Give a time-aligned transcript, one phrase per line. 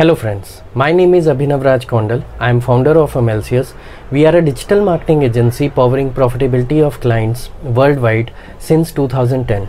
[0.00, 2.22] Hello friends, my name is Abhinav Raj Kondal.
[2.38, 3.74] I am founder of Amelsius.
[4.10, 9.66] We are a digital marketing agency powering profitability of clients worldwide since 2010.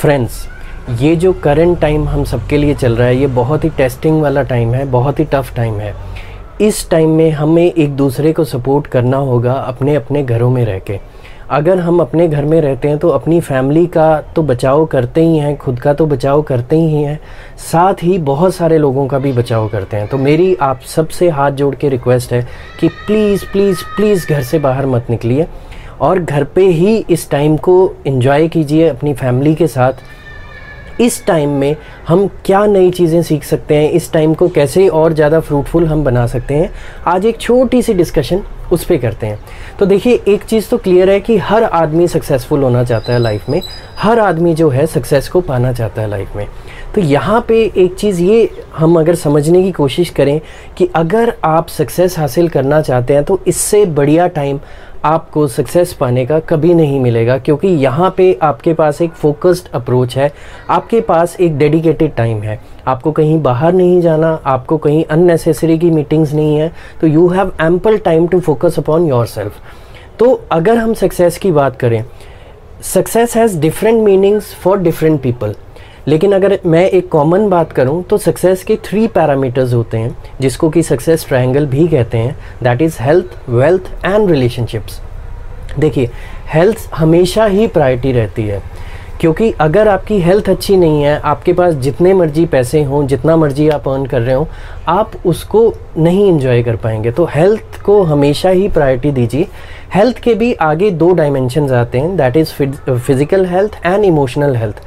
[0.00, 0.40] Friends,
[1.02, 4.42] ये जो current time हम सबके लिए चल रहा है ये बहुत ही टेस्टिंग वाला
[4.54, 5.94] टाइम है बहुत ही टफ टाइम है
[6.60, 10.78] इस टाइम में हमें एक दूसरे को सपोर्ट करना होगा अपने अपने घरों में रह
[10.78, 10.98] के।
[11.50, 15.38] अगर हम अपने घर में रहते हैं तो अपनी फैमिली का तो बचाव करते ही
[15.38, 17.18] हैं, खुद का तो बचाव करते ही हैं,
[17.72, 21.50] साथ ही बहुत सारे लोगों का भी बचाव करते हैं। तो मेरी आप सबसे हाथ
[21.50, 22.46] जोड़ के रिक्वेस्ट है
[22.80, 25.46] कि प्लीज़ प्लीज़ प्लीज़ घर से बाहर मत निकलिए
[26.00, 29.92] और घर पे ही इस टाइम को इन्जॉय कीजिए अपनी फैमिली के साथ।
[31.00, 31.76] इस टाइम में
[32.08, 33.90] हम क्या नई चीज़ें सीख सकते हैं?
[33.90, 36.70] इस टाइम को कैसे और ज़्यादा फ्रूटफुल हम बना सकते हैं?
[37.06, 39.38] आज एक छोटी सी डिस्कशन उस पर करते हैं।
[39.78, 43.48] तो देखिए, एक चीज़ तो क्लियर है कि हर आदमी सक्सेसफुल होना चाहता है लाइफ
[43.48, 43.60] में।
[43.98, 46.46] हर आदमी जो है सक्सेस को पाना चाहता है लाइफ में।
[46.94, 50.40] तो यहाँ पे एक चीज़ ये हम अगर समझने की कोशिश करें
[50.78, 54.60] कि अगर आप सक्सेस हासिल करना चाहते हैं तो इससे बढ़िया टाइम
[55.04, 60.16] आपको सक्सेस पाने का कभी नहीं मिलेगा, क्योंकि यहाँ पे आपके पास एक फोकस्ड अप्रोच
[60.16, 60.30] है,
[60.70, 65.90] आपके पास एक डेडिकेटेड टाइम है। आपको कहीं बाहर नहीं जाना, आपको कहीं अननेसेसरी की
[65.90, 69.60] मीटिंग्स नहीं है तो you have ample time to focus upon yourself
[70.18, 72.04] तो अगर हम सक्सेस की बात करें
[72.84, 75.54] success has different meanings for different people
[76.08, 80.70] लेकिन अगर मैं एक कॉमन बात करूँ तो सक्सेस के थ्री पैरामीटर्स होते हैं, जिसको
[80.70, 85.00] कि सक्सेस ट्रायंगल भी कहते हैं that is health wealth and relationships
[85.78, 86.10] देखिए
[86.52, 88.60] हेल्थ हमेशा ही प्रायोरिटी रहती है,
[89.20, 93.68] क्योंकि अगर आपकी हेल्थ अच्छी नहीं है, आपके पास जितने मर्ज़ी पैसे हों, जितना मर्ज़ी
[93.68, 94.48] आप अर्न कर रहे हो,
[94.88, 99.46] आप उसको नहीं इंजॉय कर पाएँगे। तो हेल्थ को हमेशा ही प्रायोरिटी दीजिए।
[99.94, 104.82] हेल्थ के भी आगे दो डायमेंशन आते हैं that is physical health and emotional health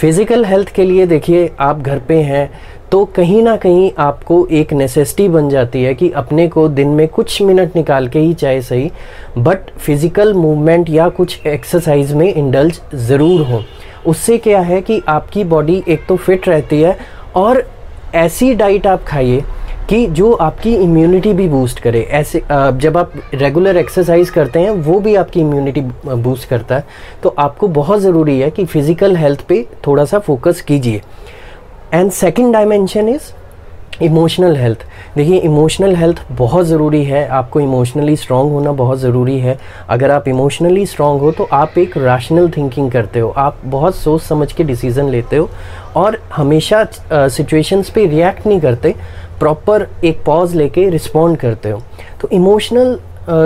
[0.00, 2.50] physical health के लिए देखिए, आप घर पे हैं
[2.90, 7.06] तो कहीं ना कहीं आपको एक नेसेसिटी बन जाती है कि अपने को दिन में
[7.08, 8.90] कुछ मिनट निकाल के ही चाहे सही
[9.38, 13.62] बट फ़िज़िकल मूवमेंट या कुछ एक्सरसाइज में इंडल्ज ज़रूर हो।
[14.06, 16.96] उससे क्या है कि आपकी बॉडी एक तो फिट रहती है
[17.36, 17.64] और
[18.14, 19.42] ऐसी डाइट आप खाइए
[19.92, 25.00] कि जो आपकी इम्यूनिटी भी बूस्ट करे। ऐसे जब आप रेगुलर एक्सरसाइज करते हैं, वो
[25.00, 26.84] भी आपकी इम्यूनिटी बूस्ट करता है।
[27.22, 31.02] तो आपको बहुत ज़रूरी है कि फ़िज़िकल हेल्थ पे थोड़ा सा फोकस कीजिए।
[31.94, 33.30] And second dimension is
[34.02, 34.84] emotional health
[35.16, 40.28] देखिए इमोशनल हेल्थ बहुत ज़रूरी है। आपको इमोशनली स्ट्रांग होना बहुत ज़रूरी है। अगर आप
[40.28, 44.64] इमोशनली स्ट्रांग हो तो आप एक रैशनल थिंकिंग करते हो। आप बहुत सोच समझ के
[44.64, 45.48] डिसीज़न लेते हो
[45.96, 48.94] और हमेशा सिचुएशंस पे रिएक्ट नहीं करते।
[49.42, 51.82] प्रॉपर एक पॉज लेके रिस्पॉन्ड करते हो।
[52.20, 52.98] तो इमोशनल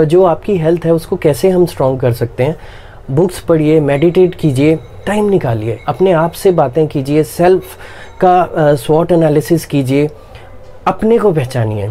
[0.05, 2.55] जो आपकी हेल्थ है, उसको कैसे हम स्ट्रॉन्ग कर सकते हैं?
[3.11, 4.75] बुक्स पढ़िए मेडिटेट कीजिए
[5.05, 7.77] टाइम निकालिए। अपने आप से बातें कीजिए सेल्फ
[8.23, 10.09] का स्वॉट एनालिसिस कीजिए।
[10.87, 11.89] अपने को पहचानिए।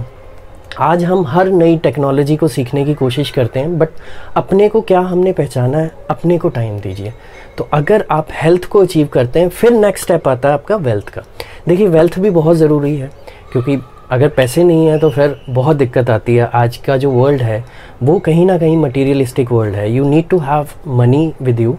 [0.80, 3.88] आज हम हर नई टेक्नोलॉजी को सीखने की कोशिश करते हैं बट
[4.36, 5.90] अपने को क्या हमने पहचाना है?
[6.10, 7.12] अपने को टाइम दीजिए।
[7.58, 11.08] तो अगर आप हेल्थ को अचीव करते हैं, फिर नेक्स्ट स्टेप आता है आपका वेल्थ
[11.08, 11.22] का।
[11.68, 13.10] देखिए वेल्थ भी बहुत ज़रूरी है,
[13.52, 13.76] क्योंकि
[14.10, 17.64] अगर पैसे नहीं है तो फिर बहुत दिक्कत आती है। आज का जो वर्ल्ड है
[18.02, 21.76] वो कहीं ना कहीं मटीरियलिस्टिक वर्ल्ड है। You need to have money with you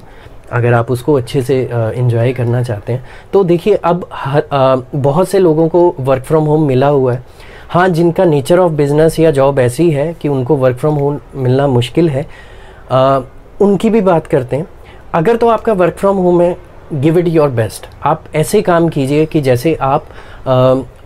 [0.52, 5.30] अगर आप उसको अच्छे से इन्जॉय करना चाहते हैं। तो देखिए अब हर uh, बहुत
[5.30, 7.24] से लोगों को वर्क फ्रॉम होम मिला हुआ है।
[7.70, 11.68] हाँ जिनका नेचर ऑफ़ बिज़नेस या जॉब ऐसी है कि उनको वर्क फ्रॉम होम मिलना
[11.68, 13.22] मुश्किल है uh,
[13.62, 14.68] उनकी भी बात करते हैं।
[15.14, 16.56] अगर तो आपका वर्क फ्रॉम होम है
[16.94, 20.06] गिव इट योर बेस्ट आप ऐसे काम कीजिए कि जैसे आप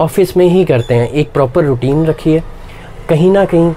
[0.01, 2.41] ऑफ़िस में ही करते हैं। एक प्रॉपर रूटीन रखिए।
[3.09, 3.73] कहीं ना कहीं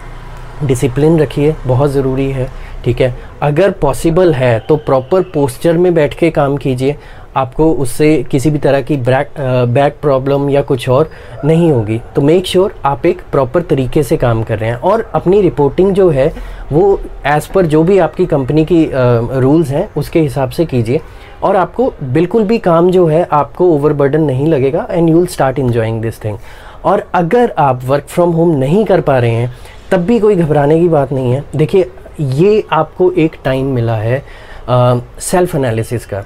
[0.67, 2.49] डिसिप्लिन रखिए। बहुत ज़रूरी है।
[2.85, 3.15] ठीक है?
[3.43, 6.97] अगर पॉसिबल है तो प्रॉपर पोस्चर में बैठ के काम कीजिए।
[7.37, 9.31] आपको उससे किसी भी तरह की ब्रैक
[9.69, 11.11] बैक प्रॉब्लम या कुछ और
[11.45, 14.77] नहीं होगी। तो मेक श्योर sure आप एक प्रॉपर तरीके से काम कर रहे हैं
[14.77, 16.33] और अपनी रिपोर्टिंग जो है,
[16.73, 21.01] वो एज़ पर जो भी आपकी कंपनी की रूल्स हैं, उसके हिसाब से कीजिए।
[21.43, 25.59] और आपको बिल्कुल भी काम जो है, आपको ओवरबर्डन नहीं लगेगा and you will start
[25.59, 26.39] enjoying this thing
[26.85, 29.53] और अगर आप वर्क फ्रॉम होम नहीं कर पा रहे हैं,
[29.91, 34.23] तब भी कोई घबराने की बात नहीं है। देखिए, ये आपको एक टाइम मिला है
[34.71, 36.25] सेल्फ एनालिसिस का।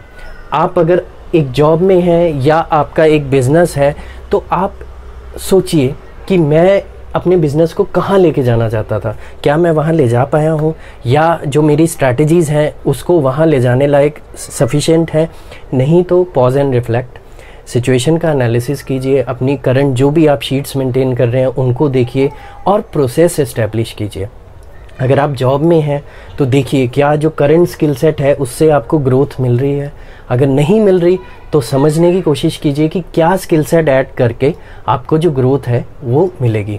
[0.53, 1.03] आप अगर
[1.35, 3.95] एक जॉब में हैं या आपका एक बिज़नेस है
[4.33, 4.75] तो आप
[5.41, 5.95] सोचिए
[6.29, 6.83] कि मैं
[7.15, 10.75] अपने बिज़नेस को कहाँ लेके जाना चाहता था। क्या मैं वहाँ ले जा पाया हूँ?
[11.07, 15.29] या जो मेरी स्ट्रैटेजीज़ हैं, उसको वहाँ ले जाने लायक सफिशेंट है?
[15.75, 17.19] नहीं तो पॉज एंड रिफ्लेक्ट
[17.69, 21.89] सिचुएशन का एनालिसिस कीजिए, अपनी करंट जो भी आप शीट्स मेंटेन कर रहे हैं, उनको
[21.89, 22.31] देखिए
[22.67, 24.29] और प्रोसेस इस्टेब्लिश कीजिए।
[25.01, 26.03] अगर आप जॉब में हैं
[26.39, 29.93] तो देखिए क्या जो करंट स्किल सेट है, उससे आपको ग्रोथ मिल रही है।
[30.29, 31.19] अगर नहीं मिल रही
[31.53, 34.55] तो समझने की कोशिश कीजिए कि क्या स्किल सेट ऐड करके
[34.89, 36.79] आपको जो ग्रोथ है, वो मिलेगी।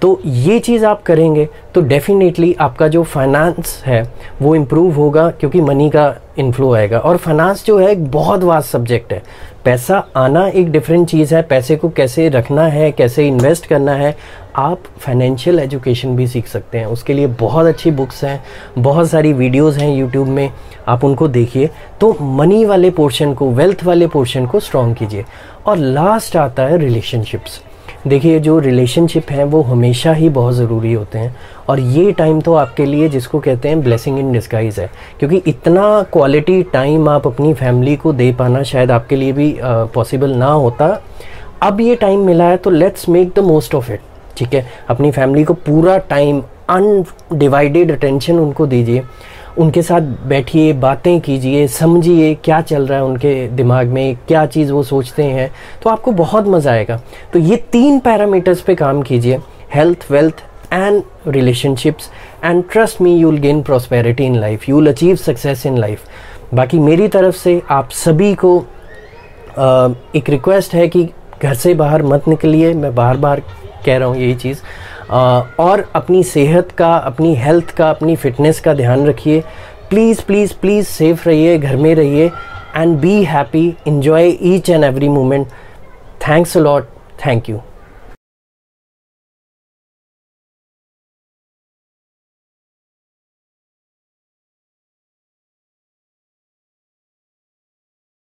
[0.00, 4.02] तो ये चीज़ आप करेंगे तो डेफिनेटली आपका जो फाइनेंस है,
[4.42, 8.70] वो इम्प्रूव होगा, क्योंकि मनी का इन्फ्लो आएगा। और फाइनेंस जो है, एक बहुत वास्ट
[8.70, 9.22] सब्जेक्ट है।
[9.64, 14.16] पैसा आना एक डिफरेंट चीज़ है, पैसे को कैसे रखना है, कैसे इन्वेस्ट करना है,
[14.56, 18.44] आप फाइनेंशियल एजुकेशन भी सीख सकते हैं। उसके लिए बहुत अच्छी बुक्स हैं,
[18.78, 20.50] बहुत सारी वीडियोस हैं यूट्यूब में,
[20.88, 21.70] आप उनको देखिए।
[22.00, 25.24] तो मनी वाले पोर्शन को वेल्थ वाले पोर्शन को स्ट्रॉन्ग कीजिए।
[25.66, 27.62] और लास्ट आता है रिलेशनशिप्स
[28.06, 31.34] देखिए जो रिलेशनशिप हैं, वो हमेशा ही बहुत ज़रूरी होते हैं।
[31.68, 36.02] और ये टाइम तो आपके लिए जिसको कहते हैं ब्लेसिंग इन डिस्गाइज है। क्योंकि इतना
[36.12, 40.88] क्वालिटी टाइम आप अपनी फैमिली को दे पाना शायद आपके लिए भी पॉसिबल ना होता।
[41.62, 44.00] अब ये टाइम मिला है तो let's make the most of it
[44.36, 44.66] ठीक है?
[44.88, 49.02] अपनी फैमिली को पूरा टाइम अनडिवाइडेड अटेंशन उनको दीजिए।
[49.58, 54.72] उनके साथ बैठिए, बातें कीजिए, समझिए क्या चल रहा है उनके दिमाग में, क्या चीज़
[54.72, 55.50] वो सोचते हैं
[55.82, 57.00] तो आपको बहुत मज़ा आएगा।
[57.32, 59.38] तो ये तीन पैरामीटर्स पे काम कीजिए
[59.74, 60.42] health wealth
[60.72, 62.10] and relationships
[62.44, 66.04] and trust me you will gain prosperity in life you will achieve success in life
[66.54, 68.56] बाकी मेरी तरफ़ से आप सभी को
[70.16, 71.08] एक रिक्वेस्ट है कि
[71.42, 73.42] घर से बाहर मत निकलिए, मैं बार बार
[73.86, 74.58] कह रहा हूँ यही चीज़।
[75.10, 79.42] और अपनी सेहत का, अपनी हेल्थ का, अपनी फिटनेस का ध्यान रखिए।
[79.90, 82.30] प्लीज़ प्लीज़ प्लीज़ सेफ़ रहिए, घर में रहिए
[82.76, 85.46] and be happy enjoy each and every moment
[86.28, 86.88] thanks a lot
[87.26, 87.60] thank you